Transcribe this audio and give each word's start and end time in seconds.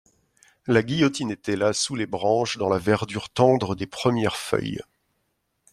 La 0.65 0.81
guillotine 0.81 1.29
était 1.29 1.55
là, 1.55 1.73
sous 1.73 1.93
les 1.95 2.07
branches, 2.07 2.57
dans 2.57 2.69
la 2.69 2.79
verdure 2.79 3.29
tendre 3.29 3.75
des 3.75 3.85
premières 3.85 4.35
feuilles. 4.35 4.81